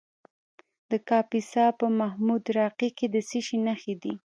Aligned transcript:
د 0.89 0.91
کاپیسا 1.09 1.65
په 1.79 1.85
محمود 1.99 2.43
راقي 2.57 2.89
کې 2.97 3.07
د 3.13 3.15
څه 3.29 3.39
شي 3.45 3.57
نښې 3.65 3.95
دي؟ 4.03 4.13